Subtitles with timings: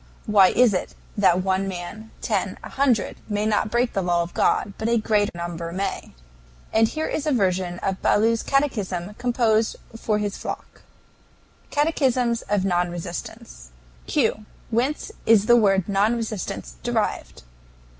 [0.25, 4.33] Why is it that one man, ten, a hundred, may not break the law of
[4.33, 6.15] God, but a great number may?"
[6.73, 10.81] And here is a version of Ballou's catechism composed for his flock:
[11.69, 13.69] CATECHISM OF NON RESISTANCE.
[14.07, 14.45] Q.
[14.71, 17.43] Whence is the word "non resistance" derived?